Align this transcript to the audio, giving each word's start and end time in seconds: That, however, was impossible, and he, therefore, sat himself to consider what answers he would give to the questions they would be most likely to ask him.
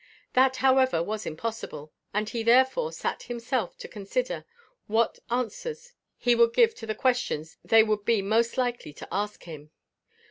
That, 0.33 0.55
however, 0.65 1.03
was 1.03 1.27
impossible, 1.27 1.93
and 2.11 2.27
he, 2.27 2.41
therefore, 2.41 2.91
sat 2.91 3.21
himself 3.21 3.77
to 3.77 3.87
consider 3.87 4.45
what 4.87 5.19
answers 5.29 5.93
he 6.17 6.33
would 6.33 6.55
give 6.55 6.73
to 6.77 6.87
the 6.87 6.95
questions 6.95 7.57
they 7.63 7.83
would 7.83 8.03
be 8.03 8.23
most 8.23 8.57
likely 8.57 8.93
to 8.93 9.07
ask 9.11 9.43
him. 9.43 9.69